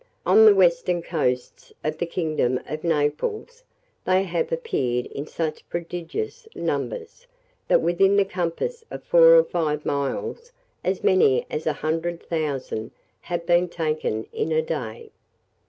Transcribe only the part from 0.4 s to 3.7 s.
the western coasts of the kingdom of Naples,